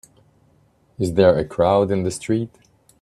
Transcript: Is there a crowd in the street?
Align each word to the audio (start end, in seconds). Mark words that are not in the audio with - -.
Is 0.97 1.13
there 1.13 1.37
a 1.37 1.45
crowd 1.45 1.91
in 1.91 2.01
the 2.01 2.09
street? 2.09 2.49